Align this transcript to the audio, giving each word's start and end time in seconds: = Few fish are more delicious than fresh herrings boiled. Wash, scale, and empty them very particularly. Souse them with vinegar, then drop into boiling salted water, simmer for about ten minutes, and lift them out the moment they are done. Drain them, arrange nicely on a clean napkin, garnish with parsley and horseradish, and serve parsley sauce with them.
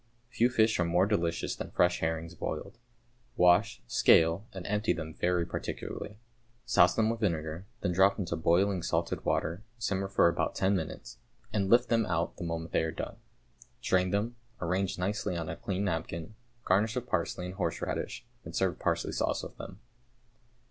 = 0.19 0.29
Few 0.35 0.49
fish 0.49 0.79
are 0.79 0.83
more 0.83 1.05
delicious 1.05 1.55
than 1.55 1.69
fresh 1.69 1.99
herrings 1.99 2.33
boiled. 2.33 2.79
Wash, 3.37 3.83
scale, 3.85 4.47
and 4.51 4.65
empty 4.65 4.93
them 4.93 5.13
very 5.13 5.45
particularly. 5.45 6.17
Souse 6.65 6.95
them 6.95 7.07
with 7.11 7.19
vinegar, 7.19 7.67
then 7.81 7.91
drop 7.91 8.17
into 8.17 8.35
boiling 8.35 8.81
salted 8.81 9.23
water, 9.23 9.61
simmer 9.77 10.07
for 10.07 10.27
about 10.27 10.55
ten 10.55 10.75
minutes, 10.75 11.19
and 11.53 11.69
lift 11.69 11.89
them 11.89 12.07
out 12.07 12.35
the 12.37 12.43
moment 12.43 12.71
they 12.71 12.81
are 12.81 12.89
done. 12.89 13.17
Drain 13.79 14.09
them, 14.09 14.37
arrange 14.59 14.97
nicely 14.97 15.37
on 15.37 15.49
a 15.49 15.55
clean 15.55 15.83
napkin, 15.83 16.33
garnish 16.65 16.95
with 16.95 17.05
parsley 17.05 17.45
and 17.45 17.53
horseradish, 17.53 18.25
and 18.43 18.55
serve 18.55 18.79
parsley 18.79 19.11
sauce 19.11 19.43
with 19.43 19.55
them. 19.59 19.81